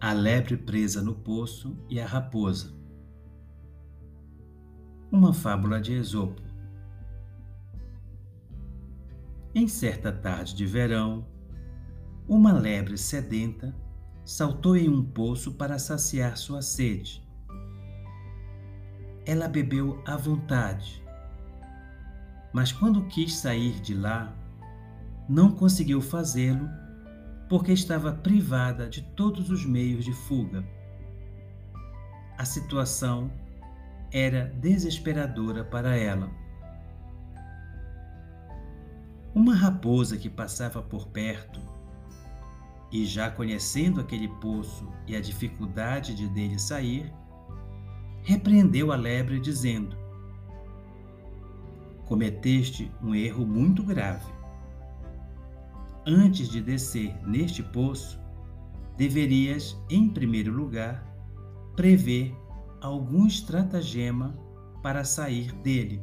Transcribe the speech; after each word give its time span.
A 0.00 0.12
lebre 0.12 0.56
presa 0.56 1.02
no 1.02 1.14
poço 1.14 1.76
e 1.88 2.00
a 2.00 2.06
raposa. 2.06 2.74
Uma 5.12 5.32
fábula 5.32 5.80
de 5.80 5.92
Esopo. 5.92 6.42
Em 9.54 9.68
certa 9.68 10.12
tarde 10.12 10.54
de 10.54 10.64
verão, 10.64 11.26
uma 12.28 12.52
lebre 12.52 12.96
sedenta 12.96 13.74
saltou 14.24 14.76
em 14.76 14.88
um 14.88 15.04
poço 15.04 15.54
para 15.54 15.78
saciar 15.78 16.36
sua 16.36 16.62
sede. 16.62 17.22
Ela 19.26 19.48
bebeu 19.48 20.02
à 20.06 20.16
vontade, 20.16 21.04
mas 22.52 22.72
quando 22.72 23.06
quis 23.08 23.34
sair 23.34 23.80
de 23.80 23.92
lá, 23.92 24.32
não 25.30 25.52
conseguiu 25.52 26.02
fazê-lo 26.02 26.68
porque 27.48 27.70
estava 27.70 28.12
privada 28.12 28.88
de 28.88 29.00
todos 29.00 29.48
os 29.48 29.64
meios 29.64 30.04
de 30.04 30.12
fuga. 30.12 30.64
A 32.36 32.44
situação 32.44 33.30
era 34.10 34.46
desesperadora 34.60 35.62
para 35.62 35.96
ela. 35.96 36.28
Uma 39.32 39.54
raposa 39.54 40.16
que 40.16 40.28
passava 40.28 40.82
por 40.82 41.06
perto 41.06 41.60
e 42.90 43.06
já 43.06 43.30
conhecendo 43.30 44.00
aquele 44.00 44.26
poço 44.26 44.92
e 45.06 45.14
a 45.14 45.20
dificuldade 45.20 46.12
de 46.12 46.26
dele 46.26 46.58
sair, 46.58 47.14
repreendeu 48.24 48.90
a 48.90 48.96
lebre, 48.96 49.38
dizendo: 49.38 49.96
Cometeste 52.04 52.90
um 53.00 53.14
erro 53.14 53.46
muito 53.46 53.84
grave. 53.84 54.39
Antes 56.06 56.48
de 56.48 56.62
descer 56.62 57.14
neste 57.26 57.62
poço, 57.62 58.18
deverias, 58.96 59.76
em 59.90 60.08
primeiro 60.08 60.50
lugar, 60.50 61.04
prever 61.76 62.34
algum 62.80 63.26
estratagema 63.26 64.34
para 64.82 65.04
sair 65.04 65.52
dele. 65.56 66.02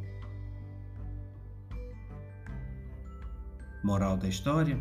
Moral 3.84 4.18
da 4.18 4.28
história? 4.28 4.80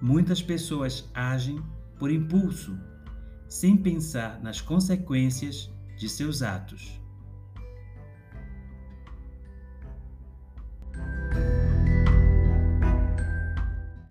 Muitas 0.00 0.40
pessoas 0.40 1.10
agem 1.12 1.60
por 1.98 2.10
impulso, 2.10 2.78
sem 3.48 3.76
pensar 3.76 4.40
nas 4.40 4.60
consequências 4.60 5.72
de 5.96 6.08
seus 6.08 6.40
atos. 6.42 7.01